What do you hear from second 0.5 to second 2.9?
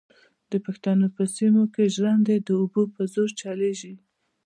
د پښتنو په سیمو کې ژرندې د اوبو